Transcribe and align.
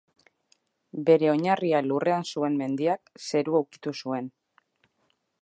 Bere 1.09 1.29
oinarria 1.33 1.81
lurrean 1.91 2.25
zuen 2.33 2.57
mendiak, 2.63 3.13
Zerua 3.27 3.63
ukitu 3.69 3.95
zuen. 4.01 4.33